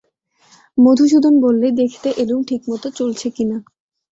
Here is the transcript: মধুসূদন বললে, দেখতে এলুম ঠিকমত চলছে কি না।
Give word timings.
মধুসূদন 0.77 1.33
বললে, 1.45 1.67
দেখতে 1.81 2.07
এলুম 2.21 2.39
ঠিকমত 2.49 2.83
চলছে 2.99 3.27
কি 3.35 3.43
না। 3.45 3.57